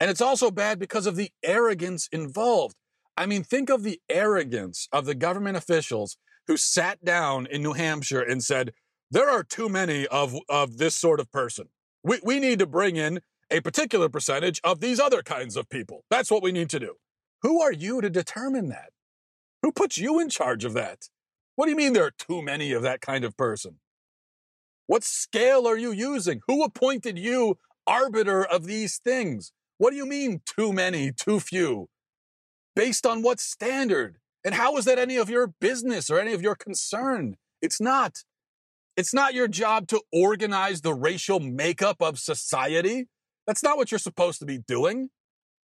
And 0.00 0.10
it's 0.10 0.20
also 0.20 0.50
bad 0.50 0.78
because 0.78 1.06
of 1.06 1.16
the 1.16 1.30
arrogance 1.44 2.08
involved. 2.10 2.74
I 3.16 3.26
mean, 3.26 3.44
think 3.44 3.70
of 3.70 3.84
the 3.84 4.00
arrogance 4.08 4.88
of 4.92 5.04
the 5.04 5.14
government 5.14 5.56
officials 5.56 6.16
who 6.46 6.56
sat 6.56 7.04
down 7.04 7.46
in 7.46 7.62
New 7.62 7.72
Hampshire 7.72 8.22
and 8.22 8.42
said, 8.42 8.72
there 9.10 9.28
are 9.28 9.44
too 9.44 9.68
many 9.68 10.06
of, 10.06 10.34
of 10.48 10.78
this 10.78 10.94
sort 10.94 11.20
of 11.20 11.30
person. 11.30 11.68
We, 12.02 12.18
we 12.22 12.40
need 12.40 12.58
to 12.60 12.66
bring 12.66 12.96
in 12.96 13.20
a 13.50 13.60
particular 13.60 14.08
percentage 14.08 14.60
of 14.64 14.80
these 14.80 14.98
other 14.98 15.22
kinds 15.22 15.56
of 15.56 15.68
people. 15.68 16.04
That's 16.10 16.30
what 16.30 16.42
we 16.42 16.52
need 16.52 16.70
to 16.70 16.80
do. 16.80 16.94
Who 17.42 17.60
are 17.60 17.72
you 17.72 18.00
to 18.00 18.08
determine 18.08 18.68
that? 18.70 18.90
Who 19.62 19.70
puts 19.70 19.98
you 19.98 20.18
in 20.18 20.30
charge 20.30 20.64
of 20.64 20.72
that? 20.74 21.08
What 21.54 21.66
do 21.66 21.70
you 21.70 21.76
mean 21.76 21.92
there 21.92 22.06
are 22.06 22.14
too 22.16 22.40
many 22.40 22.72
of 22.72 22.82
that 22.82 23.00
kind 23.00 23.24
of 23.24 23.36
person? 23.36 23.80
What 24.86 25.04
scale 25.04 25.68
are 25.68 25.76
you 25.76 25.92
using? 25.92 26.40
Who 26.48 26.64
appointed 26.64 27.18
you 27.18 27.58
arbiter 27.86 28.44
of 28.44 28.64
these 28.64 28.98
things? 28.98 29.52
What 29.78 29.90
do 29.90 29.96
you 29.96 30.06
mean 30.06 30.40
too 30.46 30.72
many, 30.72 31.12
too 31.12 31.38
few? 31.38 31.88
Based 32.74 33.04
on 33.04 33.22
what 33.22 33.40
standard? 33.40 34.18
And 34.44 34.54
how 34.54 34.76
is 34.76 34.84
that 34.86 34.98
any 34.98 35.16
of 35.16 35.30
your 35.30 35.48
business 35.60 36.10
or 36.10 36.18
any 36.18 36.32
of 36.32 36.42
your 36.42 36.54
concern? 36.54 37.36
It's 37.60 37.80
not. 37.80 38.18
It's 38.96 39.14
not 39.14 39.34
your 39.34 39.48
job 39.48 39.88
to 39.88 40.02
organize 40.12 40.80
the 40.80 40.94
racial 40.94 41.40
makeup 41.40 42.02
of 42.02 42.18
society. 42.18 43.08
That's 43.46 43.62
not 43.62 43.76
what 43.76 43.90
you're 43.90 43.98
supposed 43.98 44.38
to 44.40 44.46
be 44.46 44.58
doing. 44.58 45.08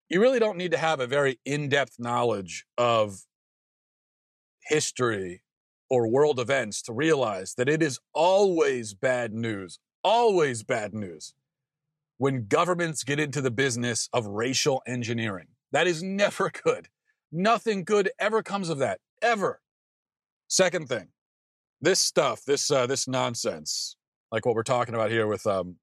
You 0.08 0.20
really 0.20 0.38
don't 0.38 0.58
need 0.58 0.72
to 0.72 0.78
have 0.78 1.00
a 1.00 1.06
very 1.06 1.38
in 1.44 1.68
depth 1.68 1.96
knowledge 1.98 2.64
of 2.76 3.20
history 4.66 5.42
or 5.90 6.08
world 6.08 6.40
events 6.40 6.82
to 6.82 6.92
realize 6.92 7.54
that 7.56 7.68
it 7.68 7.82
is 7.82 8.00
always 8.14 8.94
bad 8.94 9.32
news, 9.32 9.78
always 10.02 10.62
bad 10.62 10.94
news 10.94 11.34
when 12.18 12.46
governments 12.46 13.04
get 13.04 13.20
into 13.20 13.40
the 13.40 13.50
business 13.50 14.08
of 14.12 14.26
racial 14.26 14.82
engineering. 14.86 15.48
That 15.72 15.86
is 15.86 16.02
never 16.02 16.50
good. 16.50 16.88
Nothing 17.36 17.82
good 17.82 18.12
ever 18.20 18.44
comes 18.44 18.68
of 18.68 18.78
that, 18.78 19.00
ever. 19.20 19.60
Second 20.46 20.88
thing, 20.88 21.08
this 21.80 21.98
stuff, 21.98 22.44
this 22.44 22.70
uh, 22.70 22.86
this 22.86 23.08
nonsense, 23.08 23.96
like 24.30 24.46
what 24.46 24.54
we're 24.54 24.62
talking 24.62 24.94
about 24.94 25.10
here 25.10 25.26
with 25.26 25.44
um, 25.44 25.76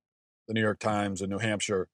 the 0.47 0.53
New 0.53 0.61
York 0.61 0.79
Times 0.79 1.19
and 1.19 1.29
New 1.29 1.39
Hampshire, 1.39 1.89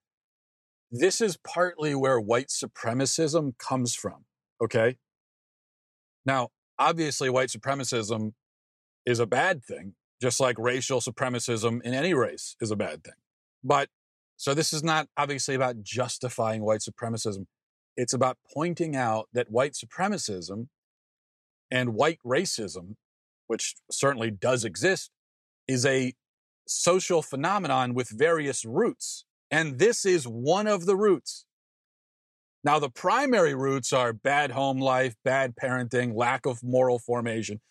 this 0.92 1.22
is 1.22 1.38
partly 1.38 1.96
where 1.96 2.20
white 2.20 2.50
supremacism 2.50 3.58
comes 3.58 3.96
from. 3.96 4.26
Okay. 4.64 4.98
Now, 6.24 6.50
obviously, 6.78 7.28
white 7.32 7.50
supremacism 7.50 8.34
is 9.08 9.20
a 9.20 9.26
bad 9.26 9.64
thing, 9.64 9.96
just 10.22 10.40
like 10.40 10.60
racial 10.60 11.00
supremacism 11.00 11.82
in 11.82 11.96
any 11.96 12.14
race 12.14 12.56
is 12.62 12.70
a 12.70 12.76
bad 12.76 13.04
thing. 13.04 13.16
But 13.64 13.90
so 14.36 14.54
this 14.54 14.72
is 14.72 14.84
not 14.84 15.08
obviously 15.18 15.56
about 15.56 15.82
justifying 15.82 16.64
white 16.64 16.82
supremacism. 16.82 17.48
It's 17.98 18.14
about 18.14 18.38
pointing 18.54 18.96
out 18.96 19.28
that 19.34 19.50
white 19.50 19.74
supremacism 19.74 20.68
and 21.72 21.96
white 21.96 22.20
racism, 22.26 22.96
which 23.48 23.76
certainly 23.92 24.30
does 24.32 24.64
exist, 24.64 25.10
is 25.68 25.86
a 25.86 26.14
social 26.68 27.22
phenomenon 27.22 27.96
with 27.96 28.10
various 28.10 28.64
roots. 28.64 29.26
And 29.50 29.80
this 29.80 30.06
is 30.06 30.28
one 30.28 30.68
of 30.68 30.86
the 30.86 30.96
roots. 30.96 31.46
Now, 32.64 32.80
the 32.80 32.90
primary 32.90 33.56
roots 33.56 33.94
are 33.94 34.14
bad 34.14 34.52
home 34.52 34.80
life, 34.80 35.16
bad 35.24 35.56
parenting, 35.56 36.14
lack 36.16 36.46
of 36.46 36.64
moral 36.64 37.00
formation. 37.00 37.62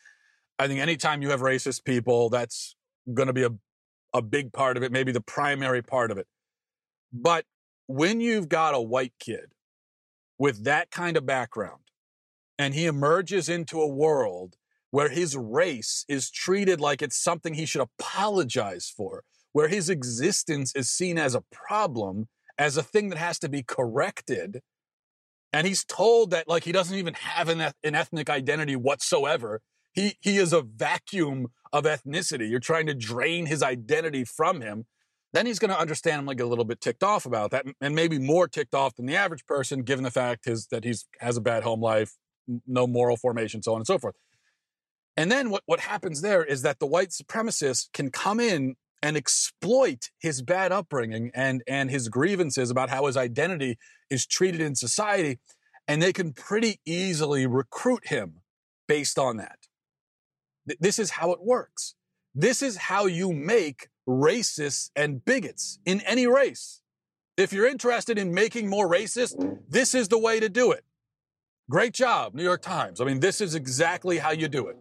I 0.58 0.66
think 0.68 0.80
anytime 0.80 1.22
you 1.22 1.30
have 1.30 1.40
racist 1.40 1.84
people, 1.84 2.30
that's 2.30 2.74
going 3.12 3.26
to 3.26 3.32
be 3.32 3.42
a, 3.44 3.50
a 4.14 4.22
big 4.22 4.52
part 4.52 4.76
of 4.76 4.82
it, 4.82 4.90
maybe 4.90 5.12
the 5.12 5.20
primary 5.20 5.82
part 5.82 6.10
of 6.10 6.18
it. 6.18 6.26
But 7.12 7.44
when 7.86 8.20
you've 8.20 8.48
got 8.48 8.74
a 8.74 8.80
white 8.80 9.12
kid 9.20 9.52
with 10.38 10.64
that 10.64 10.90
kind 10.90 11.16
of 11.16 11.26
background 11.26 11.80
and 12.58 12.74
he 12.74 12.86
emerges 12.86 13.48
into 13.48 13.80
a 13.80 13.88
world 13.88 14.56
where 14.90 15.08
his 15.08 15.36
race 15.36 16.04
is 16.08 16.30
treated 16.30 16.80
like 16.80 17.02
it's 17.02 17.22
something 17.22 17.54
he 17.54 17.66
should 17.66 17.82
apologize 17.82 18.92
for, 18.94 19.24
where 19.52 19.68
his 19.68 19.90
existence 19.90 20.74
is 20.74 20.88
seen 20.88 21.18
as 21.18 21.34
a 21.34 21.44
problem, 21.52 22.28
as 22.56 22.76
a 22.76 22.82
thing 22.82 23.10
that 23.10 23.18
has 23.18 23.38
to 23.38 23.48
be 23.48 23.62
corrected. 23.62 24.60
And 25.52 25.66
he's 25.66 25.84
told 25.84 26.30
that 26.30 26.48
like 26.48 26.64
he 26.64 26.72
doesn't 26.72 26.96
even 26.96 27.14
have 27.14 27.48
an, 27.48 27.60
an 27.60 27.94
ethnic 27.94 28.30
identity 28.30 28.76
whatsoever. 28.76 29.60
He, 29.92 30.16
he 30.20 30.36
is 30.38 30.52
a 30.52 30.62
vacuum 30.62 31.48
of 31.72 31.84
ethnicity. 31.84 32.48
You're 32.48 32.60
trying 32.60 32.86
to 32.86 32.94
drain 32.94 33.46
his 33.46 33.62
identity 33.62 34.24
from 34.24 34.60
him 34.60 34.86
then 35.36 35.46
he's 35.46 35.58
going 35.58 35.70
to 35.70 35.78
understand 35.78 36.20
I'm 36.20 36.26
like 36.26 36.40
a 36.40 36.46
little 36.46 36.64
bit 36.64 36.80
ticked 36.80 37.02
off 37.02 37.26
about 37.26 37.50
that, 37.50 37.66
and 37.80 37.94
maybe 37.94 38.18
more 38.18 38.48
ticked 38.48 38.74
off 38.74 38.96
than 38.96 39.06
the 39.06 39.16
average 39.16 39.44
person, 39.46 39.82
given 39.82 40.02
the 40.02 40.10
fact 40.10 40.46
his 40.46 40.66
that 40.68 40.84
he's 40.84 41.06
has 41.20 41.36
a 41.36 41.40
bad 41.40 41.62
home 41.62 41.80
life, 41.80 42.16
no 42.66 42.86
moral 42.86 43.16
formation, 43.16 43.62
so 43.62 43.72
on 43.72 43.80
and 43.80 43.86
so 43.86 43.98
forth. 43.98 44.14
And 45.16 45.30
then 45.30 45.50
what, 45.50 45.62
what 45.66 45.80
happens 45.80 46.20
there 46.20 46.44
is 46.44 46.62
that 46.62 46.78
the 46.78 46.86
white 46.86 47.10
supremacist 47.10 47.92
can 47.92 48.10
come 48.10 48.40
in 48.40 48.76
and 49.02 49.16
exploit 49.16 50.10
his 50.18 50.42
bad 50.42 50.72
upbringing 50.72 51.30
and 51.34 51.62
and 51.66 51.90
his 51.90 52.08
grievances 52.08 52.70
about 52.70 52.88
how 52.90 53.06
his 53.06 53.16
identity 53.16 53.78
is 54.10 54.26
treated 54.26 54.60
in 54.60 54.74
society, 54.74 55.38
and 55.86 56.00
they 56.00 56.12
can 56.12 56.32
pretty 56.32 56.80
easily 56.86 57.46
recruit 57.46 58.08
him 58.08 58.40
based 58.88 59.18
on 59.18 59.36
that. 59.36 59.58
This 60.80 60.98
is 60.98 61.10
how 61.10 61.32
it 61.32 61.42
works. 61.42 61.94
This 62.34 62.62
is 62.62 62.76
how 62.76 63.06
you 63.06 63.32
make 63.32 63.88
racists 64.06 64.90
and 64.94 65.24
bigots 65.24 65.78
in 65.84 66.00
any 66.02 66.26
race. 66.26 66.82
If 67.36 67.52
you're 67.52 67.66
interested 67.66 68.18
in 68.18 68.32
making 68.32 68.68
more 68.68 68.88
racist, 68.88 69.58
this 69.68 69.94
is 69.94 70.08
the 70.08 70.18
way 70.18 70.40
to 70.40 70.48
do 70.48 70.72
it. 70.72 70.84
Great 71.68 71.92
job, 71.92 72.34
New 72.34 72.44
York 72.44 72.62
Times. 72.62 73.00
I 73.00 73.04
mean, 73.04 73.20
this 73.20 73.40
is 73.40 73.54
exactly 73.54 74.18
how 74.18 74.30
you 74.30 74.48
do 74.48 74.68
it. 74.68 74.76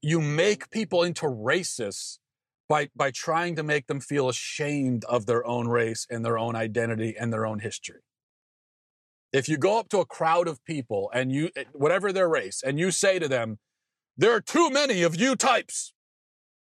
You 0.00 0.20
make 0.20 0.70
people 0.70 1.02
into 1.02 1.26
racists 1.26 2.18
by 2.68 2.88
by 2.94 3.10
trying 3.10 3.56
to 3.56 3.62
make 3.62 3.86
them 3.86 4.00
feel 4.00 4.28
ashamed 4.28 5.04
of 5.04 5.26
their 5.26 5.46
own 5.46 5.68
race 5.68 6.06
and 6.10 6.24
their 6.24 6.38
own 6.38 6.56
identity 6.56 7.14
and 7.18 7.32
their 7.32 7.46
own 7.46 7.60
history. 7.60 8.00
If 9.32 9.48
you 9.48 9.56
go 9.56 9.78
up 9.78 9.88
to 9.90 9.98
a 9.98 10.06
crowd 10.06 10.48
of 10.48 10.64
people 10.64 11.10
and 11.14 11.32
you 11.32 11.50
eh, 11.56 11.64
whatever 11.72 12.12
their 12.12 12.28
race 12.28 12.62
and 12.62 12.78
you 12.78 12.90
say 12.90 13.18
to 13.18 13.28
them, 13.28 13.58
"There 14.16 14.32
are 14.32 14.40
too 14.40 14.70
many 14.70 15.02
of 15.02 15.16
you 15.16 15.36
types." 15.36 15.94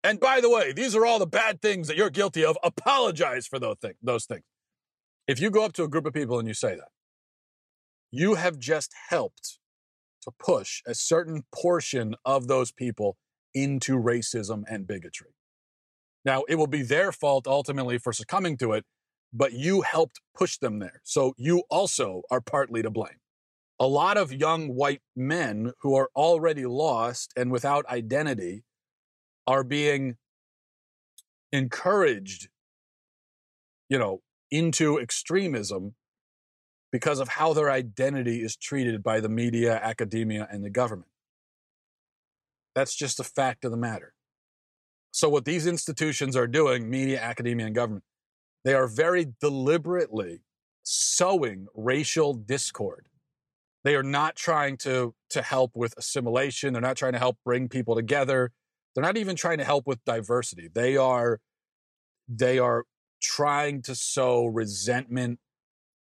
And 0.05 0.19
by 0.19 0.41
the 0.41 0.51
way, 0.51 0.73
these 0.73 0.97
are 0.97 1.07
all 1.07 1.19
the 1.19 1.27
bad 1.27 1.63
things 1.63 1.89
that 1.89 1.97
you're 1.97 2.11
guilty 2.11 2.45
of. 2.45 2.59
Apologize 2.63 3.47
for 3.47 3.59
those 3.59 3.77
things. 3.81 3.97
Those 4.03 4.25
things. 4.25 4.43
If 5.29 5.41
you 5.41 5.51
go 5.51 5.65
up 5.65 5.73
to 5.75 5.85
a 5.85 5.89
group 5.89 6.07
of 6.07 6.13
people 6.13 6.39
and 6.39 6.49
you 6.49 6.55
say 6.55 6.75
that, 6.75 6.89
you 8.11 8.35
have 8.35 8.59
just 8.59 8.93
helped 9.09 9.59
to 10.23 10.33
push 10.39 10.83
a 10.87 10.95
certain 10.95 11.45
portion 11.55 12.15
of 12.25 12.49
those 12.49 12.73
people 12.73 13.17
into 13.55 13.97
racism 13.97 14.63
and 14.69 14.87
bigotry. 14.87 15.35
Now, 16.25 16.43
it 16.49 16.57
will 16.57 16.67
be 16.67 16.83
their 16.83 17.13
fault 17.13 17.47
ultimately 17.47 17.99
for 17.99 18.13
succumbing 18.13 18.57
to 18.59 18.73
it, 18.73 18.85
but 19.33 19.53
you 19.53 19.83
helped 19.83 20.21
push 20.37 20.59
them 20.59 20.79
there. 20.79 21.01
So 21.05 21.35
you 21.37 21.63
also 21.71 22.23
are 22.31 22.41
partly 22.41 22.83
to 22.83 22.91
blame. 22.91 23.21
A 23.81 23.87
lot 23.87 24.17
of 24.17 24.33
young 24.33 24.75
white 24.75 25.03
men 25.17 25.73
who 25.81 25.97
are 25.97 26.11
already 26.15 26.67
lost 26.67 27.33
and 27.37 27.51
without 27.51 27.87
identity 27.87 28.63
are 29.47 29.65
being 29.65 30.17
encouraged, 31.53 32.49
you 33.89 33.99
know, 33.99 34.23
into 34.51 34.99
extremism 34.99 35.95
because 36.91 37.21
of 37.21 37.29
how 37.29 37.53
their 37.53 37.71
identity 37.71 38.43
is 38.43 38.57
treated 38.57 39.03
by 39.03 39.21
the 39.21 39.29
media, 39.29 39.81
academia, 39.83 40.47
and 40.51 40.65
the 40.65 40.71
government. 40.71 41.09
That's 42.75 42.95
just 42.95 43.21
a 43.21 43.25
fact 43.25 43.65
of 43.65 43.71
the 43.71 43.77
matter. 43.77 44.15
So, 45.11 45.29
what 45.29 45.45
these 45.45 45.67
institutions 45.67 46.37
are 46.37 46.47
doing, 46.47 46.89
media, 46.89 47.21
academia, 47.21 47.67
and 47.67 47.75
government, 47.75 48.05
they 48.65 48.75
are 48.75 48.87
very 48.87 49.27
deliberately 49.41 50.43
sowing 50.83 51.67
racial 51.75 52.35
discord. 52.35 53.07
They 53.85 53.95
are 53.95 54.03
not 54.03 54.37
trying 54.37 54.77
to, 54.79 55.15
to 55.31 55.43
help 55.43 55.73
with 55.75 55.95
assimilation. 55.97 56.73
They're 56.73 56.83
not 56.83 56.97
trying 56.97 57.13
to 57.13 57.19
help 57.19 57.37
bring 57.45 57.69
people 57.69 57.95
together. 57.95 58.53
They're 58.95 59.05
not 59.05 59.17
even 59.17 59.37
trying 59.37 59.59
to 59.59 59.65
help 59.65 59.87
with 59.87 60.05
diversity. 60.05 60.69
They 60.73 60.97
are, 60.97 61.41
they 62.29 62.59
are 62.59 62.85
trying 63.23 63.83
to 63.83 63.95
sow 63.95 64.47
resentment 64.47 65.39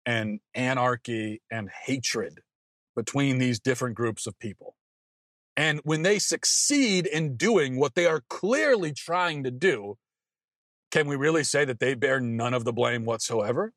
and 0.06 0.40
anarchy 0.56 1.42
and 1.52 1.70
hatred 1.86 2.40
between 2.96 3.38
these 3.38 3.60
different 3.60 3.96
groups 3.96 4.26
of 4.26 4.38
people. 4.40 4.76
And 5.56 5.82
when 5.84 6.04
they 6.04 6.20
succeed 6.20 7.06
in 7.06 7.36
doing 7.36 7.78
what 7.78 7.96
they 7.96 8.06
are 8.06 8.24
clearly 8.30 8.94
trying 8.94 9.44
to 9.44 9.52
do, 9.52 9.98
can 10.90 11.08
we 11.08 11.16
really 11.16 11.44
say 11.44 11.66
that 11.66 11.80
they 11.80 11.94
bear 11.94 12.20
none 12.20 12.54
of 12.54 12.64
the 12.64 12.74
blame 12.74 13.06
whatsoever? 13.06 13.74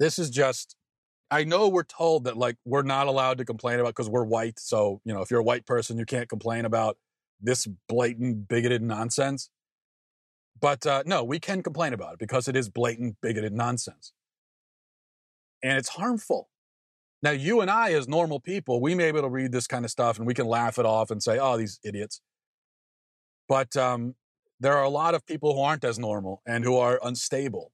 This 0.00 0.18
is 0.18 0.30
just, 0.30 0.74
I 1.30 1.44
know 1.44 1.68
we're 1.68 1.84
told 1.84 2.24
that 2.24 2.36
like 2.36 2.56
we're 2.64 2.82
not 2.82 3.06
allowed 3.06 3.38
to 3.38 3.44
complain 3.44 3.78
about 3.78 3.90
because 3.90 4.08
we're 4.08 4.24
white. 4.24 4.58
So, 4.58 5.00
you 5.04 5.12
know, 5.12 5.20
if 5.20 5.30
you're 5.30 5.40
a 5.40 5.44
white 5.44 5.66
person, 5.66 5.98
you 5.98 6.06
can't 6.06 6.28
complain 6.28 6.64
about 6.64 6.96
this 7.40 7.66
blatant 7.88 8.48
bigoted 8.48 8.82
nonsense. 8.82 9.50
But 10.60 10.86
uh, 10.86 11.02
no, 11.06 11.22
we 11.22 11.38
can 11.38 11.62
complain 11.62 11.92
about 11.92 12.14
it 12.14 12.18
because 12.18 12.48
it 12.48 12.56
is 12.56 12.68
blatant 12.68 13.16
bigoted 13.22 13.52
nonsense. 13.52 14.12
And 15.62 15.78
it's 15.78 15.90
harmful. 15.90 16.48
Now, 17.22 17.30
you 17.32 17.60
and 17.60 17.70
I, 17.70 17.92
as 17.92 18.06
normal 18.06 18.40
people, 18.40 18.80
we 18.80 18.94
may 18.94 19.10
be 19.10 19.18
able 19.18 19.22
to 19.22 19.28
read 19.28 19.52
this 19.52 19.66
kind 19.66 19.84
of 19.84 19.90
stuff 19.90 20.18
and 20.18 20.26
we 20.26 20.34
can 20.34 20.46
laugh 20.46 20.78
it 20.78 20.86
off 20.86 21.10
and 21.10 21.22
say, 21.22 21.38
oh, 21.38 21.56
these 21.56 21.80
idiots. 21.84 22.20
But 23.48 23.76
um, 23.76 24.14
there 24.60 24.76
are 24.76 24.84
a 24.84 24.90
lot 24.90 25.14
of 25.14 25.26
people 25.26 25.54
who 25.54 25.60
aren't 25.60 25.84
as 25.84 25.98
normal 25.98 26.42
and 26.46 26.64
who 26.64 26.76
are 26.76 27.00
unstable. 27.02 27.72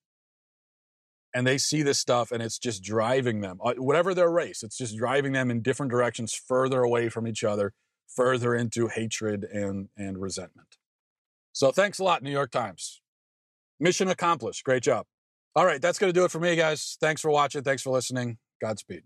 And 1.35 1.47
they 1.47 1.59
see 1.59 1.83
this 1.83 1.99
stuff 1.99 2.31
and 2.31 2.43
it's 2.43 2.59
just 2.59 2.83
driving 2.83 3.41
them, 3.41 3.59
uh, 3.63 3.75
whatever 3.75 4.15
their 4.15 4.31
race, 4.31 4.63
it's 4.63 4.79
just 4.79 4.97
driving 4.97 5.33
them 5.33 5.51
in 5.51 5.63
different 5.63 5.91
directions 5.91 6.33
further 6.33 6.83
away 6.83 7.09
from 7.09 7.27
each 7.27 7.43
other, 7.43 7.73
further 8.09 8.55
into 8.55 8.89
hatred 8.89 9.45
and, 9.45 9.89
and 9.97 10.21
resentment. 10.21 10.77
So 11.53 11.71
thanks 11.71 11.99
a 11.99 12.05
lot, 12.05 12.23
New 12.23 12.31
York 12.31 12.51
Times. 12.51 13.01
Mission 13.79 14.09
accomplished. 14.09 14.65
Great 14.65 14.83
job. 14.83 15.07
All 15.57 15.65
right, 15.65 15.81
that's 15.81 15.99
going 15.99 16.13
to 16.13 16.19
do 16.19 16.25
it 16.25 16.31
for 16.31 16.41
me, 16.41 16.57
guys. 16.57 16.97
Thanks 17.01 17.21
for 17.21 17.31
watching. 17.31 17.63
Thanks 17.63 17.83
for 17.83 17.91
listening. 17.91 18.39
Godspeed. 18.61 19.03